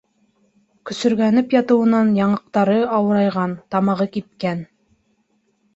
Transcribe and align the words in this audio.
Көсөргәнеп 0.89 1.53
ятыуынан 1.57 2.09
яңаҡтары 2.21 2.79
ауырайған, 3.01 3.55
тамағы 3.77 4.13
кипкән. 4.19 4.67